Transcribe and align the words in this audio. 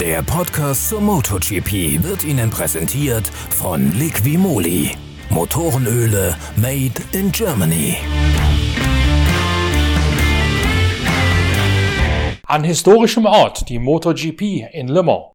Der 0.00 0.22
Podcast 0.22 0.88
zur 0.88 1.00
MotoGP 1.00 2.02
wird 2.02 2.24
Ihnen 2.24 2.50
präsentiert 2.50 3.28
von 3.28 3.92
Liquimoli. 3.92 4.90
Motorenöle 5.30 6.36
made 6.56 6.94
in 7.12 7.30
Germany. 7.30 7.96
An 12.46 12.64
historischem 12.64 13.24
Ort 13.24 13.68
die 13.68 13.78
MotoGP 13.78 14.66
in 14.72 14.88
Le 14.88 15.02
Mans. 15.04 15.33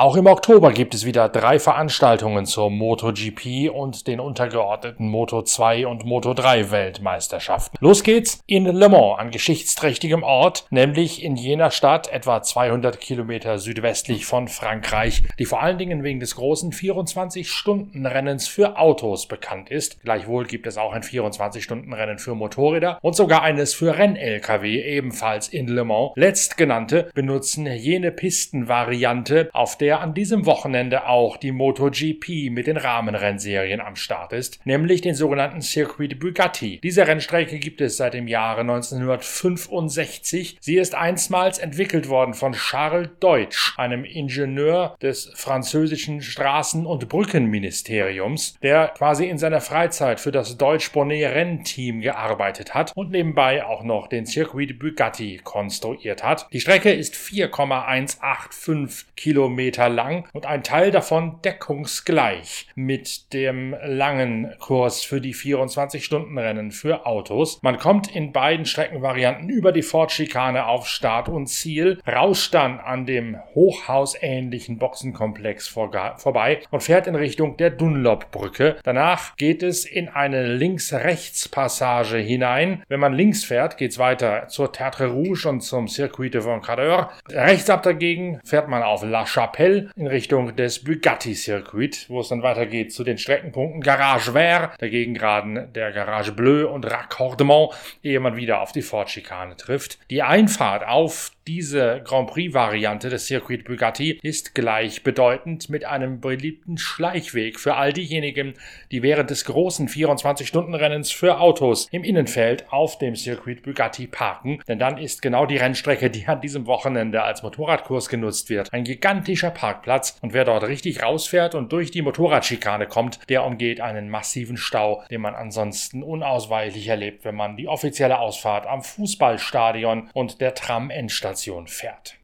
Auch 0.00 0.16
im 0.16 0.26
Oktober 0.26 0.72
gibt 0.72 0.94
es 0.94 1.04
wieder 1.04 1.28
drei 1.28 1.58
Veranstaltungen 1.58 2.46
zur 2.46 2.70
MotoGP 2.70 3.68
und 3.70 4.06
den 4.06 4.18
untergeordneten 4.18 5.14
Moto2 5.14 5.84
und 5.84 6.06
Moto3 6.06 6.70
Weltmeisterschaften. 6.70 7.76
Los 7.82 8.02
geht's 8.02 8.42
in 8.46 8.64
Le 8.64 8.88
Mans, 8.88 9.18
an 9.18 9.30
geschichtsträchtigem 9.30 10.22
Ort, 10.22 10.64
nämlich 10.70 11.22
in 11.22 11.36
jener 11.36 11.70
Stadt 11.70 12.10
etwa 12.10 12.40
200 12.40 12.98
Kilometer 12.98 13.58
südwestlich 13.58 14.24
von 14.24 14.48
Frankreich, 14.48 15.22
die 15.38 15.44
vor 15.44 15.60
allen 15.60 15.76
Dingen 15.76 16.02
wegen 16.02 16.18
des 16.18 16.34
großen 16.34 16.72
24-Stunden-Rennens 16.72 18.48
für 18.48 18.78
Autos 18.78 19.28
bekannt 19.28 19.68
ist. 19.68 20.00
Gleichwohl 20.00 20.46
gibt 20.46 20.66
es 20.66 20.78
auch 20.78 20.94
ein 20.94 21.02
24-Stunden-Rennen 21.02 22.18
für 22.18 22.34
Motorräder 22.34 22.98
und 23.02 23.16
sogar 23.16 23.42
eines 23.42 23.74
für 23.74 23.98
Renn-LKW, 23.98 24.80
ebenfalls 24.80 25.48
in 25.48 25.68
Le 25.68 25.84
Mans. 25.84 26.12
Letztgenannte 26.14 27.10
benutzen 27.12 27.66
jene 27.66 28.10
Pistenvariante, 28.10 29.50
auf 29.52 29.76
der 29.76 29.89
der 29.90 30.02
an 30.02 30.14
diesem 30.14 30.46
Wochenende 30.46 31.08
auch 31.08 31.36
die 31.36 31.50
MotoGP 31.50 32.52
mit 32.52 32.68
den 32.68 32.76
Rahmenrennserien 32.76 33.80
am 33.80 33.96
Start 33.96 34.32
ist, 34.32 34.64
nämlich 34.64 35.00
den 35.00 35.16
sogenannten 35.16 35.62
Circuit 35.62 36.20
Bugatti. 36.20 36.78
Diese 36.80 37.08
Rennstrecke 37.08 37.58
gibt 37.58 37.80
es 37.80 37.96
seit 37.96 38.14
dem 38.14 38.28
Jahre 38.28 38.60
1965. 38.60 40.58
Sie 40.60 40.76
ist 40.76 40.94
einstmals 40.94 41.58
entwickelt 41.58 42.08
worden 42.08 42.34
von 42.34 42.52
Charles 42.52 43.08
Deutsch, 43.18 43.74
einem 43.78 44.04
Ingenieur 44.04 44.94
des 45.02 45.32
französischen 45.34 46.20
Straßen- 46.20 46.86
und 46.86 47.08
Brückenministeriums, 47.08 48.60
der 48.62 48.92
quasi 48.96 49.26
in 49.26 49.38
seiner 49.38 49.60
Freizeit 49.60 50.20
für 50.20 50.30
das 50.30 50.56
Deutsch-Bonnet-Rennteam 50.56 52.00
gearbeitet 52.00 52.74
hat 52.74 52.92
und 52.94 53.10
nebenbei 53.10 53.64
auch 53.64 53.82
noch 53.82 54.06
den 54.06 54.24
Circuit 54.24 54.78
Bugatti 54.78 55.40
konstruiert 55.42 56.22
hat. 56.22 56.46
Die 56.52 56.60
Strecke 56.60 56.92
ist 56.92 57.16
4,185 57.16 59.16
Kilometer 59.16 59.79
Meter 59.80 59.88
lang 59.88 60.24
und 60.34 60.44
ein 60.44 60.62
Teil 60.62 60.90
davon 60.90 61.40
deckungsgleich 61.42 62.66
mit 62.74 63.32
dem 63.32 63.74
langen 63.82 64.52
Kurs 64.58 65.02
für 65.02 65.22
die 65.22 65.34
24-Stunden-Rennen 65.34 66.70
für 66.70 67.06
Autos. 67.06 67.60
Man 67.62 67.78
kommt 67.78 68.14
in 68.14 68.32
beiden 68.32 68.66
Streckenvarianten 68.66 69.48
über 69.48 69.72
die 69.72 69.82
Ford-Schikane 69.82 70.66
auf 70.66 70.86
Start 70.86 71.30
und 71.30 71.46
Ziel, 71.46 71.98
rauscht 72.06 72.52
dann 72.52 72.78
an 72.78 73.06
dem 73.06 73.38
hochhausähnlichen 73.54 74.76
Boxenkomplex 74.76 75.68
vorbei 75.68 76.60
und 76.70 76.82
fährt 76.82 77.06
in 77.06 77.14
Richtung 77.14 77.56
der 77.56 77.70
Dunlop-Brücke. 77.70 78.76
Danach 78.84 79.34
geht 79.36 79.62
es 79.62 79.86
in 79.86 80.08
eine 80.08 80.46
Links-Rechts-Passage 80.46 82.18
hinein. 82.18 82.82
Wenn 82.88 83.00
man 83.00 83.14
links 83.14 83.44
fährt, 83.44 83.78
geht 83.78 83.92
es 83.92 83.98
weiter 83.98 84.48
zur 84.48 84.72
Tertre 84.72 85.06
Rouge 85.06 85.48
und 85.48 85.62
zum 85.62 85.88
Circuit 85.88 86.34
de 86.34 86.44
Vancadeur. 86.44 87.10
Rechts 87.30 87.70
ab 87.70 87.82
dagegen 87.82 88.40
fährt 88.44 88.68
man 88.68 88.82
auf 88.82 89.02
La 89.02 89.24
Chapelle 89.24 89.69
Hotel 89.70 89.90
in 89.96 90.06
Richtung 90.06 90.56
des 90.56 90.82
Bugatti 90.82 91.34
Circuit, 91.34 92.06
wo 92.08 92.20
es 92.20 92.28
dann 92.28 92.42
weitergeht 92.42 92.92
zu 92.92 93.04
den 93.04 93.18
Streckenpunkten 93.18 93.80
Garage 93.80 94.32
Vert, 94.32 94.80
dagegen 94.80 95.14
gerade 95.14 95.68
der 95.74 95.92
Garage 95.92 96.32
Bleu 96.32 96.68
und 96.68 96.84
Raccordement, 96.86 97.70
ehe 98.02 98.20
man 98.20 98.36
wieder 98.36 98.60
auf 98.60 98.72
die 98.72 98.82
Ford-Schikane 98.82 99.56
trifft. 99.56 99.98
Die 100.10 100.22
Einfahrt 100.22 100.86
auf 100.86 101.32
diese 101.50 102.00
Grand 102.04 102.30
Prix-Variante 102.30 103.08
des 103.08 103.26
Circuit 103.26 103.64
Bugatti 103.64 104.20
ist 104.22 104.54
gleichbedeutend 104.54 105.68
mit 105.68 105.84
einem 105.84 106.20
beliebten 106.20 106.78
Schleichweg 106.78 107.58
für 107.58 107.74
all 107.74 107.92
diejenigen, 107.92 108.54
die 108.92 109.02
während 109.02 109.30
des 109.30 109.46
großen 109.46 109.88
24-Stunden-Rennens 109.88 111.10
für 111.10 111.40
Autos 111.40 111.88
im 111.90 112.04
Innenfeld 112.04 112.72
auf 112.72 112.98
dem 112.98 113.16
Circuit 113.16 113.64
Bugatti 113.64 114.06
parken, 114.06 114.62
denn 114.68 114.78
dann 114.78 114.96
ist 114.96 115.22
genau 115.22 115.44
die 115.44 115.56
Rennstrecke, 115.56 116.08
die 116.08 116.28
an 116.28 116.40
diesem 116.40 116.66
Wochenende 116.66 117.24
als 117.24 117.42
Motorradkurs 117.42 118.08
genutzt 118.08 118.48
wird, 118.48 118.72
ein 118.72 118.84
gigantischer 118.84 119.50
Parkplatz. 119.50 120.18
Und 120.22 120.32
wer 120.32 120.44
dort 120.44 120.62
richtig 120.68 121.02
rausfährt 121.02 121.56
und 121.56 121.72
durch 121.72 121.90
die 121.90 122.02
Motorradschikane 122.02 122.86
kommt, 122.86 123.18
der 123.28 123.44
umgeht 123.44 123.80
einen 123.80 124.08
massiven 124.08 124.56
Stau, 124.56 125.02
den 125.10 125.20
man 125.20 125.34
ansonsten 125.34 126.04
unausweichlich 126.04 126.86
erlebt, 126.86 127.24
wenn 127.24 127.34
man 127.34 127.56
die 127.56 127.66
offizielle 127.66 128.20
Ausfahrt 128.20 128.68
am 128.68 128.84
Fußballstadion 128.84 130.10
und 130.12 130.40
der 130.40 130.54
Tram-Endstation 130.54 131.39
fährt. 131.66 132.19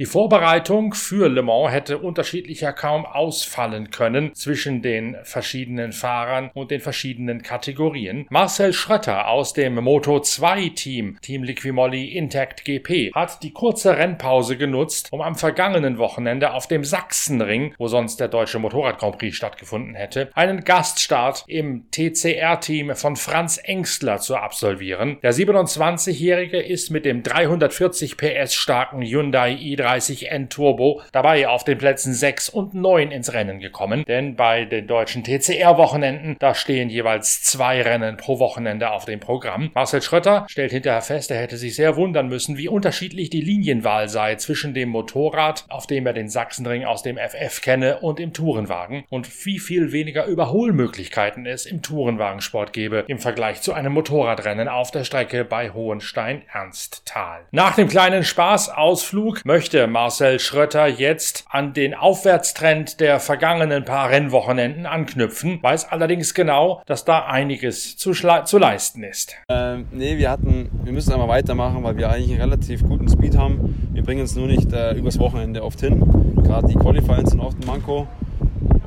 Die 0.00 0.06
Vorbereitung 0.06 0.94
für 0.94 1.28
Le 1.28 1.42
Mans 1.42 1.72
hätte 1.72 1.98
unterschiedlicher 1.98 2.72
kaum 2.72 3.04
ausfallen 3.04 3.90
können 3.90 4.34
zwischen 4.34 4.80
den 4.80 5.18
verschiedenen 5.24 5.92
Fahrern 5.92 6.50
und 6.54 6.70
den 6.70 6.80
verschiedenen 6.80 7.42
Kategorien. 7.42 8.26
Marcel 8.30 8.72
Schrötter 8.72 9.28
aus 9.28 9.52
dem 9.52 9.74
Moto 9.74 10.18
2 10.18 10.70
Team, 10.70 11.18
Team 11.20 11.42
Liquimolli 11.42 12.16
Intact 12.16 12.64
GP, 12.64 13.12
hat 13.14 13.42
die 13.42 13.52
kurze 13.52 13.98
Rennpause 13.98 14.56
genutzt, 14.56 15.08
um 15.12 15.20
am 15.20 15.34
vergangenen 15.34 15.98
Wochenende 15.98 16.54
auf 16.54 16.66
dem 16.66 16.82
Sachsenring, 16.82 17.74
wo 17.76 17.86
sonst 17.86 18.20
der 18.20 18.28
deutsche 18.28 18.58
Motorrad 18.58 19.00
Grand 19.00 19.18
Prix 19.18 19.36
stattgefunden 19.36 19.94
hätte, 19.94 20.30
einen 20.32 20.64
Gaststart 20.64 21.44
im 21.46 21.90
TCR-Team 21.90 22.94
von 22.94 23.16
Franz 23.16 23.58
Engstler 23.62 24.16
zu 24.16 24.36
absolvieren. 24.36 25.18
Der 25.22 25.34
27-Jährige 25.34 26.58
ist 26.58 26.88
mit 26.88 27.04
dem 27.04 27.22
340 27.22 28.16
PS 28.16 28.54
starken 28.54 29.02
Hyundai 29.02 29.52
i3 29.52 29.89
N 29.98 30.48
Turbo 30.48 31.02
dabei 31.12 31.48
auf 31.48 31.64
den 31.64 31.78
Plätzen 31.78 32.14
6 32.14 32.48
und 32.48 32.74
9 32.74 33.10
ins 33.10 33.32
Rennen 33.32 33.60
gekommen, 33.60 34.04
denn 34.06 34.36
bei 34.36 34.64
den 34.64 34.86
deutschen 34.86 35.24
TCR-Wochenenden, 35.24 36.36
da 36.38 36.54
stehen 36.54 36.90
jeweils 36.90 37.42
zwei 37.42 37.82
Rennen 37.82 38.16
pro 38.16 38.38
Wochenende 38.38 38.90
auf 38.90 39.04
dem 39.04 39.20
Programm. 39.20 39.70
Marcel 39.74 40.02
Schrötter 40.02 40.46
stellt 40.48 40.72
hinterher 40.72 41.02
fest, 41.02 41.30
er 41.30 41.40
hätte 41.40 41.56
sich 41.56 41.74
sehr 41.74 41.96
wundern 41.96 42.28
müssen, 42.28 42.56
wie 42.56 42.68
unterschiedlich 42.68 43.30
die 43.30 43.40
Linienwahl 43.40 44.08
sei 44.08 44.36
zwischen 44.36 44.74
dem 44.74 44.90
Motorrad, 44.90 45.64
auf 45.68 45.86
dem 45.86 46.06
er 46.06 46.12
den 46.12 46.28
Sachsenring 46.28 46.84
aus 46.84 47.02
dem 47.02 47.18
FF 47.18 47.60
kenne, 47.60 48.00
und 48.00 48.20
im 48.20 48.32
Tourenwagen 48.32 49.04
und 49.08 49.44
wie 49.44 49.58
viel 49.58 49.92
weniger 49.92 50.26
Überholmöglichkeiten 50.26 51.46
es 51.46 51.66
im 51.66 51.82
Tourenwagensport 51.82 52.72
gebe 52.72 53.04
im 53.08 53.18
Vergleich 53.18 53.62
zu 53.62 53.72
einem 53.72 53.92
Motorradrennen 53.92 54.68
auf 54.68 54.90
der 54.90 55.04
Strecke 55.04 55.44
bei 55.44 55.70
Hohenstein-Ernsthal. 55.70 57.40
Nach 57.50 57.74
dem 57.74 57.88
kleinen 57.88 58.24
Spaßausflug 58.24 59.44
möchte 59.44 59.79
möchte 59.80 59.92
Marcel 59.92 60.38
Schrötter 60.38 60.86
jetzt 60.86 61.44
an 61.48 61.72
den 61.72 61.94
Aufwärtstrend 61.94 63.00
der 63.00 63.18
vergangenen 63.18 63.84
paar 63.84 64.10
Rennwochenenden 64.10 64.84
anknüpfen, 64.84 65.62
weiß 65.62 65.90
allerdings 65.90 66.34
genau, 66.34 66.82
dass 66.86 67.04
da 67.04 67.26
einiges 67.26 67.96
zu, 67.96 68.12
zu 68.12 68.58
leisten 68.58 69.02
ist. 69.02 69.34
Ähm, 69.48 69.86
nee, 69.90 70.18
wir 70.18 70.30
hatten, 70.30 70.68
wir 70.84 70.92
müssen 70.92 71.12
einmal 71.12 71.28
weitermachen, 71.28 71.82
weil 71.82 71.96
wir 71.96 72.10
eigentlich 72.10 72.32
einen 72.32 72.40
relativ 72.40 72.82
guten 72.82 73.08
Speed 73.08 73.36
haben. 73.38 73.90
Wir 73.92 74.02
bringen 74.02 74.20
uns 74.20 74.36
nur 74.36 74.48
nicht 74.48 74.70
äh, 74.72 74.92
übers 74.92 75.18
Wochenende 75.18 75.62
oft 75.62 75.80
hin. 75.80 76.00
Gerade 76.44 76.68
die 76.68 76.74
Qualifiers 76.74 77.30
sind 77.30 77.40
oft 77.40 77.56
ein 77.62 77.66
Manko. 77.66 78.06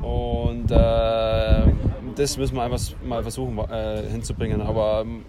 Und 0.02 0.70
äh, 0.70 1.72
das 2.14 2.36
müssen 2.36 2.54
wir 2.54 2.62
einfach 2.62 2.80
mal 3.04 3.22
versuchen 3.22 3.58
äh, 3.70 4.02
hinzubringen. 4.10 4.60
Aber 4.60 5.02
ähm, 5.04 5.24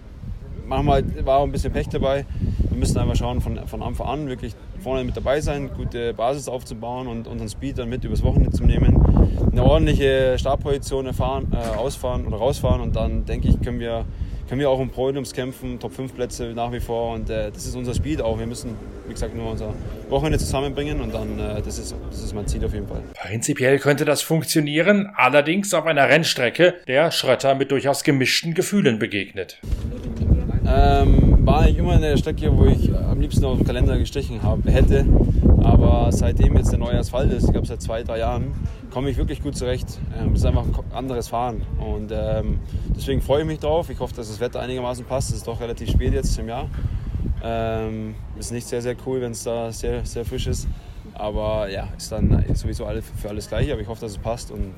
manchmal 0.65 1.03
war 1.25 1.39
auch 1.39 1.43
ein 1.43 1.51
bisschen 1.51 1.71
Pech 1.71 1.89
dabei. 1.89 2.25
Wir 2.69 2.77
müssen 2.77 2.97
einfach 2.97 3.15
schauen, 3.15 3.41
von, 3.41 3.67
von 3.67 3.81
Anfang 3.81 4.07
an 4.07 4.27
wirklich 4.27 4.53
vorne 4.79 5.03
mit 5.03 5.15
dabei 5.15 5.41
sein, 5.41 5.69
gute 5.75 6.13
Basis 6.13 6.47
aufzubauen 6.47 7.07
und 7.07 7.27
unseren 7.27 7.49
Speed 7.49 7.77
dann 7.77 7.89
mit 7.89 8.03
übers 8.03 8.23
Wochenende 8.23 8.51
zu 8.51 8.63
nehmen. 8.63 9.01
Eine 9.51 9.63
ordentliche 9.63 10.37
Startposition 10.37 11.05
erfahren, 11.05 11.51
äh, 11.53 11.77
ausfahren 11.77 12.27
oder 12.27 12.37
rausfahren 12.37 12.81
und 12.81 12.95
dann 12.95 13.25
denke 13.25 13.47
ich, 13.47 13.61
können 13.61 13.79
wir, 13.79 14.05
können 14.49 14.59
wir 14.59 14.69
auch 14.69 14.79
um 14.79 14.89
Podiums 14.89 15.33
kämpfen, 15.33 15.79
Top 15.79 15.93
5 15.93 16.13
Plätze 16.13 16.53
nach 16.53 16.71
wie 16.71 16.79
vor 16.79 17.13
und 17.13 17.29
äh, 17.29 17.51
das 17.51 17.65
ist 17.65 17.75
unser 17.75 17.93
Speed 17.93 18.21
auch. 18.21 18.37
Wir 18.37 18.45
müssen, 18.45 18.75
wie 19.07 19.13
gesagt, 19.13 19.35
nur 19.35 19.51
unser 19.51 19.73
Wochenende 20.09 20.37
zusammenbringen 20.37 20.99
und 20.99 21.13
dann, 21.13 21.39
äh, 21.39 21.61
das, 21.61 21.79
ist, 21.79 21.95
das 22.09 22.21
ist 22.21 22.35
mein 22.35 22.45
Ziel 22.45 22.63
auf 22.65 22.73
jeden 22.73 22.87
Fall. 22.87 23.01
Prinzipiell 23.13 23.79
könnte 23.79 24.05
das 24.05 24.21
funktionieren, 24.21 25.09
allerdings 25.15 25.73
auf 25.73 25.85
einer 25.85 26.09
Rennstrecke, 26.09 26.75
der 26.87 27.11
Schrötter 27.11 27.55
mit 27.55 27.71
durchaus 27.71 28.03
gemischten 28.03 28.53
Gefühlen 28.53 28.99
begegnet. 28.99 29.59
Ähm, 30.67 31.45
war 31.45 31.61
eigentlich 31.61 31.77
immer 31.77 31.93
eine 31.93 32.17
Strecke, 32.17 32.55
wo 32.57 32.65
ich 32.65 32.91
am 32.95 33.19
liebsten 33.19 33.45
auf 33.45 33.57
dem 33.57 33.65
Kalender 33.65 33.97
gestrichen 33.97 34.41
hab, 34.41 34.65
hätte. 34.65 35.05
Aber 35.63 36.11
seitdem 36.11 36.57
jetzt 36.57 36.71
der 36.71 36.79
neue 36.79 36.97
Asphalt 36.97 37.31
ist, 37.31 37.45
ich 37.45 37.51
glaube 37.51 37.67
seit 37.67 37.81
zwei, 37.81 38.03
drei 38.03 38.19
Jahren, 38.19 38.53
komme 38.91 39.09
ich 39.09 39.17
wirklich 39.17 39.41
gut 39.41 39.55
zurecht. 39.55 39.99
Ähm, 40.19 40.33
es 40.33 40.39
ist 40.39 40.45
einfach 40.45 40.63
ein 40.63 40.73
anderes 40.93 41.27
Fahren. 41.27 41.61
Und 41.77 42.11
ähm, 42.11 42.59
deswegen 42.95 43.21
freue 43.21 43.41
ich 43.41 43.47
mich 43.47 43.59
drauf. 43.59 43.89
Ich 43.89 43.99
hoffe, 43.99 44.15
dass 44.15 44.27
das 44.27 44.39
Wetter 44.39 44.59
einigermaßen 44.59 45.05
passt. 45.05 45.29
Es 45.29 45.37
ist 45.37 45.47
doch 45.47 45.59
relativ 45.59 45.89
spät 45.91 46.13
jetzt 46.13 46.37
im 46.39 46.47
Jahr. 46.47 46.67
Ähm, 47.43 48.15
ist 48.39 48.51
nicht 48.51 48.67
sehr, 48.67 48.81
sehr 48.81 48.95
cool, 49.05 49.21
wenn 49.21 49.33
es 49.33 49.43
da 49.43 49.71
sehr, 49.71 50.05
sehr 50.05 50.25
frisch 50.25 50.47
ist. 50.47 50.67
Aber 51.13 51.69
ja, 51.69 51.87
ist 51.95 52.11
dann 52.11 52.43
sowieso 52.53 52.85
alle, 52.85 53.01
für 53.01 53.29
alles 53.29 53.47
gleich. 53.47 53.71
Aber 53.71 53.81
ich 53.81 53.87
hoffe, 53.87 54.01
dass 54.01 54.13
es 54.13 54.17
passt 54.17 54.51
und 54.51 54.73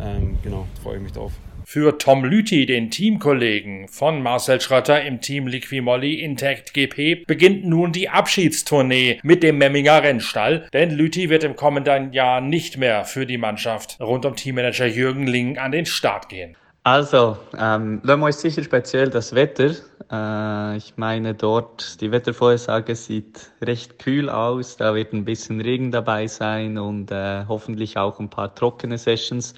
ähm, 0.00 0.38
genau, 0.42 0.66
freue 0.82 0.96
ich 0.96 1.02
mich 1.02 1.12
drauf. 1.12 1.32
Für 1.70 1.98
Tom 1.98 2.24
Lüthi, 2.24 2.64
den 2.64 2.90
Teamkollegen 2.90 3.88
von 3.88 4.22
Marcel 4.22 4.58
Schrötter 4.58 5.02
im 5.04 5.20
Team 5.20 5.46
Liquimolli 5.46 6.14
Intact 6.14 6.72
GP, 6.72 7.26
beginnt 7.26 7.66
nun 7.66 7.92
die 7.92 8.08
Abschiedstournee 8.08 9.20
mit 9.22 9.42
dem 9.42 9.58
Memminger 9.58 10.02
Rennstall, 10.02 10.66
denn 10.72 10.92
Lüthi 10.92 11.28
wird 11.28 11.44
im 11.44 11.56
kommenden 11.56 12.14
Jahr 12.14 12.40
nicht 12.40 12.78
mehr 12.78 13.04
für 13.04 13.26
die 13.26 13.36
Mannschaft 13.36 14.00
rund 14.00 14.24
um 14.24 14.34
Teammanager 14.34 14.86
Jürgen 14.86 15.26
Ling 15.26 15.58
an 15.58 15.72
den 15.72 15.84
Start 15.84 16.30
gehen. 16.30 16.56
Also, 16.84 17.36
ähm, 17.58 18.00
Le 18.02 18.16
Mans 18.16 18.36
ist 18.36 18.40
sicher 18.40 18.64
speziell 18.64 19.10
das 19.10 19.34
Wetter. 19.34 19.74
Äh, 20.10 20.78
ich 20.78 20.94
meine, 20.96 21.34
dort 21.34 22.00
die 22.00 22.10
Wettervorhersage 22.10 22.94
sieht 22.94 23.50
recht 23.60 23.98
kühl 23.98 24.30
aus. 24.30 24.78
Da 24.78 24.94
wird 24.94 25.12
ein 25.12 25.26
bisschen 25.26 25.60
Regen 25.60 25.90
dabei 25.90 26.28
sein 26.28 26.78
und 26.78 27.10
äh, 27.10 27.44
hoffentlich 27.46 27.98
auch 27.98 28.18
ein 28.20 28.30
paar 28.30 28.54
trockene 28.54 28.96
Sessions. 28.96 29.52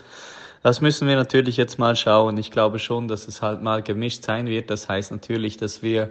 Das 0.62 0.82
müssen 0.82 1.08
wir 1.08 1.16
natürlich 1.16 1.56
jetzt 1.56 1.78
mal 1.78 1.96
schauen. 1.96 2.36
Ich 2.36 2.50
glaube 2.50 2.78
schon, 2.78 3.08
dass 3.08 3.28
es 3.28 3.40
halt 3.40 3.62
mal 3.62 3.82
gemischt 3.82 4.24
sein 4.24 4.46
wird. 4.46 4.68
Das 4.68 4.88
heißt 4.88 5.10
natürlich, 5.10 5.56
dass 5.56 5.82
wir 5.82 6.10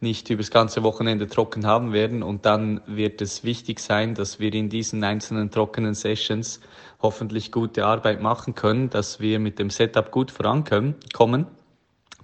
nicht 0.00 0.28
übers 0.30 0.50
ganze 0.50 0.82
Wochenende 0.82 1.28
trocken 1.28 1.64
haben 1.64 1.92
werden 1.92 2.22
und 2.22 2.44
dann 2.44 2.80
wird 2.86 3.22
es 3.22 3.44
wichtig 3.44 3.78
sein, 3.78 4.14
dass 4.14 4.40
wir 4.40 4.52
in 4.52 4.68
diesen 4.68 5.02
einzelnen 5.04 5.50
trockenen 5.50 5.94
Sessions 5.94 6.60
hoffentlich 7.00 7.52
gute 7.52 7.86
Arbeit 7.86 8.20
machen 8.20 8.54
können, 8.54 8.90
dass 8.90 9.20
wir 9.20 9.38
mit 9.38 9.58
dem 9.58 9.70
Setup 9.70 10.10
gut 10.10 10.30
vorankommen. 10.30 11.46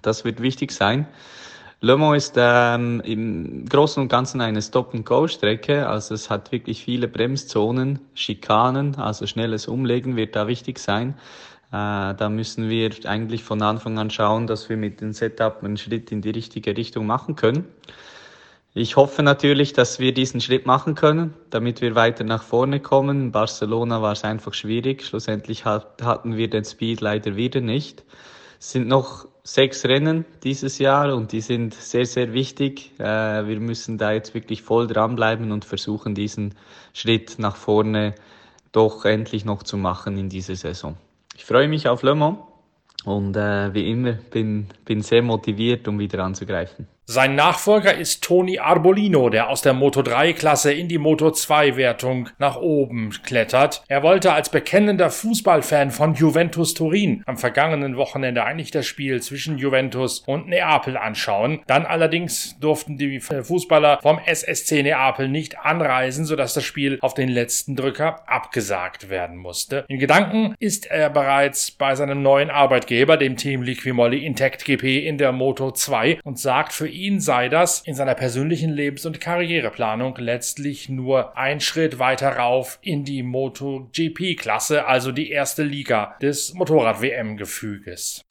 Das 0.01 0.25
wird 0.25 0.41
wichtig 0.41 0.73
sein. 0.73 1.07
Le 1.83 1.97
Mans 1.97 2.25
ist 2.25 2.35
ähm, 2.37 3.01
im 3.03 3.65
Großen 3.65 4.03
und 4.03 4.09
Ganzen 4.09 4.39
eine 4.41 4.61
Stop-and-Go-Strecke, 4.61 5.87
also 5.87 6.13
es 6.13 6.29
hat 6.29 6.51
wirklich 6.51 6.83
viele 6.83 7.07
Bremszonen, 7.07 7.99
Schikanen, 8.13 8.97
also 8.97 9.25
schnelles 9.25 9.67
Umlegen 9.67 10.15
wird 10.15 10.35
da 10.35 10.47
wichtig 10.47 10.77
sein. 10.77 11.15
Äh, 11.71 12.15
da 12.15 12.29
müssen 12.29 12.69
wir 12.69 12.91
eigentlich 13.05 13.43
von 13.43 13.61
Anfang 13.61 13.97
an 13.97 14.09
schauen, 14.09 14.45
dass 14.45 14.67
wir 14.67 14.75
mit 14.75 14.99
dem 14.99 15.13
Setup 15.13 15.63
einen 15.63 15.77
Schritt 15.77 16.11
in 16.11 16.21
die 16.21 16.31
richtige 16.31 16.75
Richtung 16.75 17.05
machen 17.05 17.35
können. 17.35 17.65
Ich 18.73 18.95
hoffe 18.95 19.23
natürlich, 19.23 19.73
dass 19.73 19.99
wir 19.99 20.13
diesen 20.13 20.39
Schritt 20.39 20.65
machen 20.65 20.95
können, 20.95 21.33
damit 21.49 21.81
wir 21.81 21.95
weiter 21.95 22.23
nach 22.23 22.43
vorne 22.43 22.79
kommen. 22.79 23.21
In 23.21 23.31
Barcelona 23.31 24.01
war 24.01 24.13
es 24.13 24.23
einfach 24.23 24.53
schwierig. 24.53 25.03
Schlussendlich 25.03 25.65
hat, 25.65 26.01
hatten 26.01 26.37
wir 26.37 26.49
den 26.49 26.63
Speed 26.63 27.01
leider 27.01 27.35
wieder 27.35 27.59
nicht. 27.59 28.05
Es 28.59 28.71
sind 28.71 28.87
noch 28.87 29.27
sechs 29.43 29.85
Rennen 29.85 30.25
dieses 30.43 30.77
Jahr 30.77 31.15
und 31.15 31.31
die 31.31 31.41
sind 31.41 31.73
sehr, 31.73 32.05
sehr 32.05 32.33
wichtig. 32.33 32.91
Äh, 32.99 33.47
wir 33.47 33.59
müssen 33.59 33.97
da 33.97 34.11
jetzt 34.11 34.33
wirklich 34.33 34.61
voll 34.61 34.87
dranbleiben 34.87 35.51
und 35.51 35.65
versuchen, 35.65 36.15
diesen 36.15 36.55
Schritt 36.93 37.39
nach 37.39 37.55
vorne 37.55 38.15
doch 38.71 39.03
endlich 39.03 39.45
noch 39.45 39.63
zu 39.63 39.77
machen 39.77 40.17
in 40.17 40.29
dieser 40.29 40.55
Saison. 40.55 40.95
Ich 41.51 41.53
freue 41.53 41.67
mich 41.67 41.85
auf 41.85 42.01
Le 42.01 42.15
Mans 42.15 42.37
und 43.03 43.35
äh, 43.35 43.73
wie 43.73 43.91
immer 43.91 44.13
bin, 44.13 44.67
bin 44.85 45.01
sehr 45.01 45.21
motiviert, 45.21 45.85
um 45.89 45.99
wieder 45.99 46.23
anzugreifen. 46.23 46.87
Sein 47.13 47.35
Nachfolger 47.35 47.93
ist 47.93 48.23
Toni 48.23 48.59
Arbolino, 48.59 49.29
der 49.29 49.49
aus 49.49 49.61
der 49.61 49.73
Moto 49.73 50.01
3 50.01 50.31
Klasse 50.31 50.71
in 50.71 50.87
die 50.87 50.97
Moto 50.97 51.29
2 51.29 51.75
Wertung 51.75 52.29
nach 52.39 52.55
oben 52.55 53.09
klettert. 53.25 53.83
Er 53.89 54.01
wollte 54.01 54.31
als 54.31 54.47
bekennender 54.47 55.09
Fußballfan 55.09 55.91
von 55.91 56.13
Juventus 56.13 56.73
Turin 56.73 57.21
am 57.25 57.35
vergangenen 57.37 57.97
Wochenende 57.97 58.45
eigentlich 58.45 58.71
das 58.71 58.85
Spiel 58.85 59.21
zwischen 59.21 59.57
Juventus 59.57 60.19
und 60.19 60.47
Neapel 60.47 60.95
anschauen. 60.95 61.59
Dann 61.67 61.85
allerdings 61.85 62.57
durften 62.61 62.95
die 62.95 63.19
Fußballer 63.19 63.99
vom 64.01 64.17
SSC 64.25 64.81
Neapel 64.81 65.27
nicht 65.27 65.59
anreisen, 65.59 66.23
sodass 66.23 66.53
das 66.53 66.63
Spiel 66.63 66.97
auf 67.01 67.13
den 67.13 67.27
letzten 67.27 67.75
Drücker 67.75 68.23
abgesagt 68.25 69.09
werden 69.09 69.35
musste. 69.35 69.83
In 69.89 69.99
Gedanken 69.99 70.55
ist 70.59 70.89
er 70.89 71.09
bereits 71.09 71.71
bei 71.71 71.93
seinem 71.93 72.21
neuen 72.21 72.49
Arbeitgeber, 72.49 73.17
dem 73.17 73.35
Team 73.35 73.63
Liquimolli 73.63 74.25
Intact 74.25 74.63
GP 74.63 75.05
in 75.05 75.17
der 75.17 75.33
Moto 75.33 75.71
2 75.71 76.19
und 76.23 76.39
sagt 76.39 76.71
für 76.71 76.87
ihn 76.87 77.00
ihn 77.01 77.19
sei 77.19 77.49
das 77.49 77.81
in 77.81 77.95
seiner 77.95 78.13
persönlichen 78.13 78.71
Lebens- 78.71 79.07
und 79.07 79.19
Karriereplanung 79.19 80.15
letztlich 80.17 80.87
nur 80.87 81.35
ein 81.35 81.59
Schritt 81.59 81.97
weiter 81.97 82.37
rauf 82.37 82.77
in 82.83 83.03
die 83.03 83.23
MotoGP-Klasse, 83.23 84.85
also 84.85 85.11
die 85.11 85.31
erste 85.31 85.63
Liga 85.63 86.15
des 86.21 86.53
Motorrad-WM-Gefüges. 86.53 88.23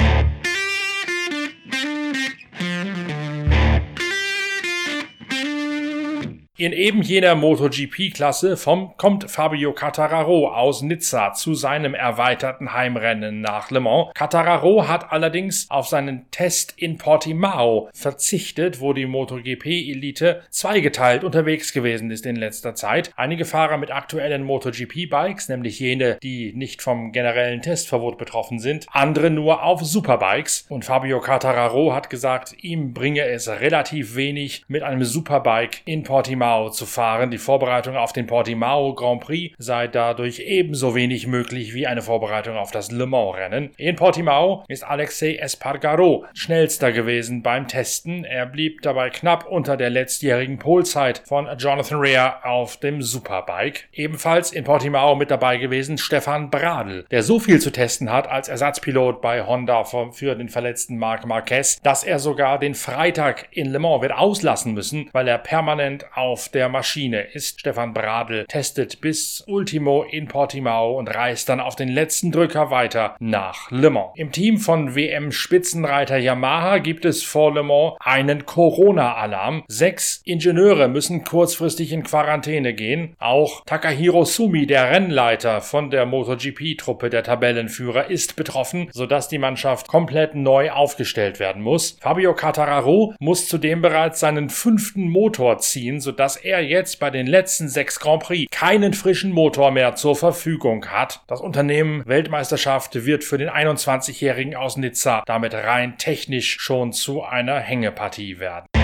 In 6.61 6.75
eben 6.75 7.01
jener 7.01 7.37
MotoGP-Klasse 7.37 8.55
kommt 8.99 9.31
Fabio 9.31 9.73
Cattararo 9.73 10.49
aus 10.49 10.83
Nizza 10.83 11.33
zu 11.33 11.55
seinem 11.55 11.95
erweiterten 11.95 12.75
Heimrennen 12.75 13.41
nach 13.41 13.71
Le 13.71 13.81
Mans. 13.81 14.09
Cattararo 14.13 14.87
hat 14.87 15.11
allerdings 15.11 15.71
auf 15.71 15.89
seinen 15.89 16.31
Test 16.31 16.75
in 16.77 16.99
Portimao 16.99 17.89
verzichtet, 17.95 18.79
wo 18.83 18.93
die 18.93 19.07
MotoGP-Elite 19.07 20.43
zweigeteilt 20.51 21.25
unterwegs 21.25 21.73
gewesen 21.73 22.11
ist 22.11 22.27
in 22.27 22.37
letzter 22.37 22.75
Zeit. 22.75 23.11
Einige 23.17 23.47
Fahrer 23.47 23.79
mit 23.79 23.91
aktuellen 23.91 24.45
MotoGP-Bikes, 24.45 25.49
nämlich 25.49 25.81
jene, 25.81 26.19
die 26.23 26.53
nicht 26.55 26.83
vom 26.83 27.13
generellen 27.13 27.63
Testverbot 27.63 28.19
betroffen 28.19 28.59
sind, 28.59 28.87
andere 28.91 29.31
nur 29.31 29.63
auf 29.63 29.83
Superbikes. 29.83 30.67
Und 30.69 30.85
Fabio 30.85 31.21
Cattararo 31.21 31.95
hat 31.95 32.11
gesagt, 32.11 32.55
ihm 32.63 32.93
bringe 32.93 33.25
es 33.25 33.49
relativ 33.49 34.15
wenig 34.15 34.63
mit 34.69 34.83
einem 34.83 35.05
Superbike 35.05 35.81
in 35.87 36.03
Portimao 36.03 36.50
Portimao 36.51 36.71
zu 36.71 36.85
fahren. 36.85 37.31
Die 37.31 37.39
Vorbereitung 37.39 37.97
auf 37.97 38.13
den 38.13 38.27
Portimao 38.27 38.95
Grand 38.95 39.21
Prix 39.21 39.55
sei 39.59 39.87
dadurch 39.87 40.41
ebenso 40.41 40.97
wenig 40.97 41.29
möglich 41.29 41.75
wie 41.75 41.87
eine 41.87 42.03
Vorbereitung 42.03 42.57
auf 42.57 42.73
das 42.73 42.91
Le 42.91 43.07
Mans 43.07 43.37
Rennen. 43.37 43.71
In 43.77 43.95
Portimao 43.95 44.65
ist 44.67 44.83
Alexei 44.83 45.37
Espargaro 45.37 46.25
schnellster 46.35 46.91
gewesen 46.91 47.43
beim 47.43 47.69
Testen. 47.69 48.25
Er 48.25 48.47
blieb 48.47 48.83
dabei 48.83 49.11
knapp 49.11 49.47
unter 49.47 49.77
der 49.77 49.91
letztjährigen 49.91 50.59
Polzeit 50.59 51.23
von 51.25 51.47
Jonathan 51.57 52.01
Rea 52.01 52.41
auf 52.43 52.79
dem 52.79 53.01
Superbike. 53.01 53.89
Ebenfalls 53.93 54.51
in 54.51 54.65
Portimao 54.65 55.15
mit 55.15 55.31
dabei 55.31 55.57
gewesen 55.57 55.99
Stefan 55.99 56.51
Bradl, 56.51 57.05
der 57.13 57.23
so 57.23 57.39
viel 57.39 57.61
zu 57.61 57.71
testen 57.71 58.11
hat 58.11 58.29
als 58.29 58.49
Ersatzpilot 58.49 59.21
bei 59.21 59.47
Honda 59.47 59.85
für 59.85 60.35
den 60.35 60.49
verletzten 60.49 60.99
Marc 60.99 61.27
Marquez, 61.27 61.81
dass 61.83 62.03
er 62.03 62.19
sogar 62.19 62.59
den 62.59 62.75
Freitag 62.75 63.49
in 63.53 63.71
Le 63.71 63.79
Mans 63.79 64.03
wird 64.03 64.13
auslassen 64.13 64.75
müssen, 64.75 65.09
weil 65.13 65.29
er 65.29 65.39
permanent 65.39 66.07
auf 66.15 66.40
auf 66.41 66.49
der 66.49 66.71
Maschine 66.71 67.21
ist. 67.21 67.61
Stefan 67.61 67.93
Bradl 67.93 68.47
testet 68.47 69.03
bis 69.03 69.45
Ultimo 69.47 70.05
in 70.05 70.27
Portimao 70.27 70.99
und 70.99 71.15
reist 71.15 71.51
dann 71.51 71.61
auf 71.61 71.77
den 71.77 71.91
letzten 71.91 72.33
Drücker 72.33 72.71
weiter 72.71 73.15
nach 73.21 73.71
Le 73.71 73.91
Mans. 73.91 74.13
Im 74.15 74.33
Team 74.33 74.57
von 74.57 74.95
WM-Spitzenreiter 74.95 76.17
Yamaha 76.17 76.79
gibt 76.79 77.05
es 77.05 77.23
vor 77.23 77.53
Le 77.53 77.63
Mans 77.63 77.97
einen 78.01 78.47
Corona-Alarm. 78.47 79.65
Sechs 79.69 80.23
Ingenieure 80.25 80.89
müssen 80.89 81.25
kurzfristig 81.25 81.93
in 81.93 82.05
Quarantäne 82.05 82.73
gehen. 82.73 83.17
Auch 83.19 83.63
Takahiro 83.67 84.25
Sumi, 84.25 84.67
der 84.67 84.91
Rennleiter 84.91 85.61
von 85.61 85.91
der 85.91 86.07
MotoGP-Truppe 86.07 87.11
der 87.11 87.23
Tabellenführer, 87.23 88.09
ist 88.09 88.37
betroffen, 88.37 88.89
sodass 88.93 89.29
die 89.29 89.37
Mannschaft 89.37 89.89
komplett 89.89 90.35
neu 90.35 90.71
aufgestellt 90.71 91.39
werden 91.39 91.61
muss. 91.61 91.99
Fabio 92.01 92.35
Cattararo 92.35 93.13
muss 93.19 93.47
zudem 93.47 93.83
bereits 93.83 94.21
seinen 94.21 94.49
fünften 94.49 95.11
Motor 95.11 95.59
ziehen, 95.59 96.01
sodass 96.01 96.30
dass 96.31 96.37
er 96.37 96.61
jetzt 96.61 97.01
bei 97.01 97.11
den 97.11 97.27
letzten 97.27 97.69
sechs 97.69 97.99
Grand 97.99 98.23
Prix 98.23 98.49
keinen 98.57 98.95
frischen 98.95 99.33
Motor 99.33 99.73
mehr 99.73 99.97
zur 99.97 100.15
Verfügung 100.15 100.87
hat. 100.87 101.23
Das 101.27 101.41
Unternehmen 101.41 102.07
Weltmeisterschaft 102.07 103.05
wird 103.05 103.25
für 103.25 103.37
den 103.37 103.51
21-Jährigen 103.51 104.55
aus 104.55 104.77
Nizza 104.77 105.25
damit 105.27 105.55
rein 105.55 105.99
technisch 105.99 106.61
schon 106.61 106.93
zu 106.93 107.25
einer 107.25 107.59
Hängepartie 107.59 108.39
werden. 108.39 108.80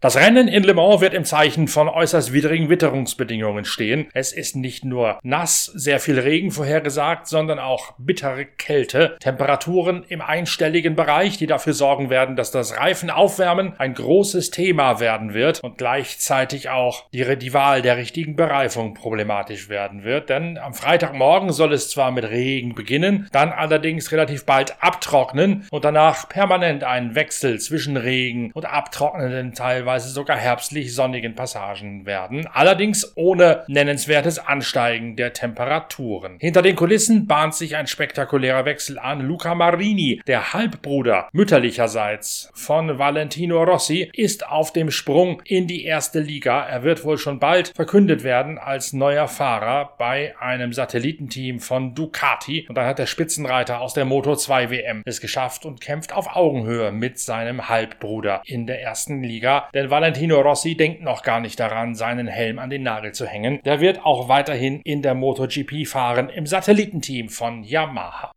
Das 0.00 0.16
Rennen 0.16 0.46
in 0.46 0.62
Le 0.62 0.74
Mans 0.74 1.00
wird 1.00 1.12
im 1.12 1.24
Zeichen 1.24 1.66
von 1.66 1.88
äußerst 1.88 2.32
widrigen 2.32 2.68
Witterungsbedingungen 2.68 3.64
stehen. 3.64 4.06
Es 4.14 4.32
ist 4.32 4.54
nicht 4.54 4.84
nur 4.84 5.18
nass, 5.24 5.64
sehr 5.64 5.98
viel 5.98 6.20
Regen 6.20 6.52
vorhergesagt, 6.52 7.26
sondern 7.26 7.58
auch 7.58 7.94
bittere 7.98 8.44
Kälte. 8.44 9.16
Temperaturen 9.18 10.04
im 10.08 10.20
einstelligen 10.20 10.94
Bereich, 10.94 11.36
die 11.36 11.48
dafür 11.48 11.72
sorgen 11.72 12.10
werden, 12.10 12.36
dass 12.36 12.52
das 12.52 12.78
Reifenaufwärmen 12.78 13.74
ein 13.78 13.94
großes 13.94 14.52
Thema 14.52 15.00
werden 15.00 15.34
wird 15.34 15.64
und 15.64 15.78
gleichzeitig 15.78 16.68
auch 16.68 17.10
die, 17.10 17.36
die 17.36 17.52
Wahl 17.52 17.82
der 17.82 17.96
richtigen 17.96 18.36
Bereifung 18.36 18.94
problematisch 18.94 19.68
werden 19.68 20.04
wird. 20.04 20.28
Denn 20.28 20.58
am 20.58 20.74
Freitagmorgen 20.74 21.50
soll 21.50 21.72
es 21.72 21.90
zwar 21.90 22.12
mit 22.12 22.30
Regen 22.30 22.76
beginnen, 22.76 23.26
dann 23.32 23.50
allerdings 23.50 24.12
relativ 24.12 24.46
bald 24.46 24.80
abtrocknen 24.80 25.66
und 25.72 25.84
danach 25.84 26.28
permanent 26.28 26.84
einen 26.84 27.16
Wechsel 27.16 27.58
zwischen 27.58 27.96
Regen 27.96 28.52
und 28.54 28.64
abtrocknenden 28.64 29.54
teilweise 29.54 29.87
teilweise 29.88 30.10
sogar 30.10 30.36
herbstlich 30.36 30.94
sonnigen 30.94 31.34
Passagen 31.34 32.04
werden, 32.04 32.46
allerdings 32.52 33.16
ohne 33.16 33.64
nennenswertes 33.68 34.38
Ansteigen 34.38 35.16
der 35.16 35.32
Temperaturen. 35.32 36.36
Hinter 36.40 36.60
den 36.60 36.76
Kulissen 36.76 37.26
bahnt 37.26 37.54
sich 37.54 37.74
ein 37.74 37.86
spektakulärer 37.86 38.66
Wechsel 38.66 38.98
an. 38.98 39.20
Luca 39.20 39.54
Marini, 39.54 40.20
der 40.26 40.52
Halbbruder 40.52 41.30
mütterlicherseits 41.32 42.50
von 42.52 42.98
Valentino 42.98 43.62
Rossi, 43.62 44.10
ist 44.12 44.46
auf 44.46 44.74
dem 44.74 44.90
Sprung 44.90 45.40
in 45.46 45.66
die 45.66 45.86
erste 45.86 46.20
Liga. 46.20 46.66
Er 46.66 46.82
wird 46.82 47.02
wohl 47.04 47.16
schon 47.16 47.38
bald 47.38 47.72
verkündet 47.74 48.24
werden 48.24 48.58
als 48.58 48.92
neuer 48.92 49.26
Fahrer 49.26 49.94
bei 49.96 50.34
einem 50.38 50.74
Satellitenteam 50.74 51.60
von 51.60 51.94
Ducati. 51.94 52.66
Und 52.68 52.74
dann 52.74 52.84
hat 52.84 52.98
der 52.98 53.06
Spitzenreiter 53.06 53.80
aus 53.80 53.94
der 53.94 54.04
Moto 54.04 54.36
2 54.36 54.70
WM 54.70 55.02
es 55.06 55.22
geschafft 55.22 55.64
und 55.64 55.80
kämpft 55.80 56.12
auf 56.12 56.36
Augenhöhe 56.36 56.92
mit 56.92 57.18
seinem 57.18 57.70
Halbbruder 57.70 58.42
in 58.44 58.66
der 58.66 58.82
ersten 58.82 59.22
Liga. 59.22 59.70
Denn 59.78 59.90
Valentino 59.90 60.40
Rossi 60.40 60.74
denkt 60.74 61.02
noch 61.02 61.22
gar 61.22 61.38
nicht 61.38 61.60
daran, 61.60 61.94
seinen 61.94 62.26
Helm 62.26 62.58
an 62.58 62.68
den 62.68 62.82
Nagel 62.82 63.12
zu 63.12 63.26
hängen. 63.26 63.60
Der 63.64 63.78
wird 63.78 64.04
auch 64.04 64.28
weiterhin 64.28 64.80
in 64.82 65.02
der 65.02 65.14
MotoGP 65.14 65.86
fahren 65.86 66.30
im 66.30 66.46
Satellitenteam 66.46 67.28
von 67.28 67.62
Yamaha. 67.62 68.32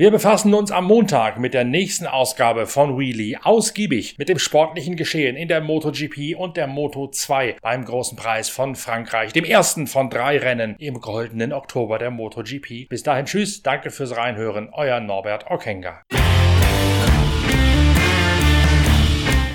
Wir 0.00 0.10
befassen 0.10 0.54
uns 0.54 0.70
am 0.70 0.86
Montag 0.86 1.38
mit 1.38 1.52
der 1.52 1.64
nächsten 1.64 2.06
Ausgabe 2.06 2.66
von 2.66 2.98
Wheelie 2.98 3.36
ausgiebig 3.42 4.14
mit 4.16 4.30
dem 4.30 4.38
sportlichen 4.38 4.96
Geschehen 4.96 5.36
in 5.36 5.46
der 5.46 5.60
MotoGP 5.60 6.38
und 6.38 6.56
der 6.56 6.68
Moto 6.68 7.08
2 7.08 7.56
beim 7.60 7.84
großen 7.84 8.16
Preis 8.16 8.48
von 8.48 8.76
Frankreich, 8.76 9.34
dem 9.34 9.44
ersten 9.44 9.86
von 9.86 10.08
drei 10.08 10.38
Rennen 10.38 10.74
im 10.78 11.02
goldenen 11.02 11.52
Oktober 11.52 11.98
der 11.98 12.10
MotoGP. 12.10 12.88
Bis 12.88 13.02
dahin 13.02 13.26
tschüss, 13.26 13.62
danke 13.62 13.90
fürs 13.90 14.16
Reinhören, 14.16 14.70
euer 14.72 15.00
Norbert 15.00 15.50
Okenga. 15.50 16.00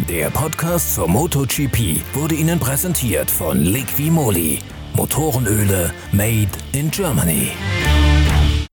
Der 0.07 0.29
Podcast 0.29 0.93
zur 0.93 1.07
MotoGP 1.07 2.03
wurde 2.13 2.35
Ihnen 2.35 2.59
präsentiert 2.59 3.31
von 3.31 3.63
Liqui 3.63 4.11
Moly. 4.11 4.59
Motorenöle 4.93 5.91
made 6.11 6.51
in 6.73 6.91
Germany. 6.91 7.49